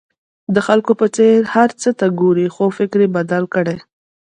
د 0.53 0.55
خلکو 0.67 0.91
په 0.99 1.05
څېر 1.15 1.37
هر 1.55 1.69
څه 1.81 1.89
ته 1.99 2.05
ګورئ 2.19 2.47
خو 2.55 2.65
فکر 2.77 2.99
یې 3.03 3.13
بدل 3.17 3.43
کړئ. 3.53 3.77